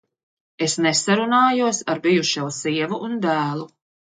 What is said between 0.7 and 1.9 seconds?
nesarunājos